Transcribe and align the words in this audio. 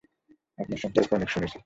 আপনার 0.59 0.77
সম্পর্কে 0.77 1.15
অনেক 1.15 1.29
শুনেছি। 1.29 1.57